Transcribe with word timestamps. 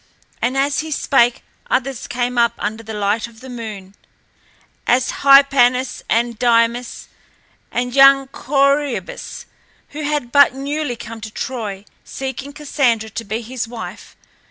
And 0.41 0.57
as 0.57 0.79
he 0.79 0.89
spake 0.89 1.43
others 1.69 2.07
came 2.07 2.35
up 2.35 2.53
under 2.57 2.81
the 2.81 2.95
light 2.95 3.27
of 3.27 3.39
the 3.39 3.51
moon, 3.51 3.93
as 4.87 5.11
Hypanis 5.21 6.01
and 6.09 6.39
Dymas 6.39 7.05
and 7.71 7.93
young 7.93 8.27
Corœbus, 8.29 9.45
who 9.89 10.01
had 10.01 10.31
but 10.31 10.55
newly 10.55 10.95
come 10.95 11.21
to 11.21 11.29
Troy, 11.29 11.85
seeking 12.03 12.51
Cassandra 12.51 13.11
to 13.11 13.23
be 13.23 13.41
his 13.41 13.67
wife. 13.67 14.15